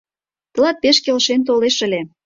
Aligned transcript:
Тылат 0.53 0.77
пеш 0.83 0.97
келшен 1.05 1.41
толеш 1.47 1.77
ыле! 1.85 2.01